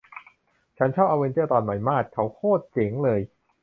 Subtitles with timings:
[0.77, 3.19] ฉันชอบอเวนเจอร์ตอนใหม่มาด เขาโคตรเจ๋งเลย